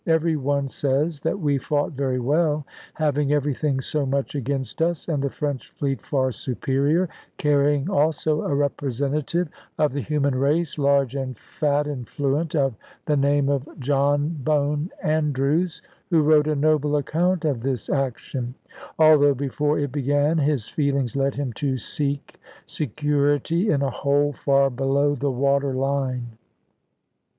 [0.07, 2.65] Every one says that we fought very well,
[2.95, 8.55] having everything so much against us, and the French fleet far superior, carrying also a
[8.55, 12.73] representative of the human race, large and fat and fluent, of
[13.05, 18.55] the name of John Bone Andrews, who wrote a noble account of this action,
[18.97, 24.71] although before it began his feelings led him to seek security in a hole far
[24.71, 26.25] below the water line.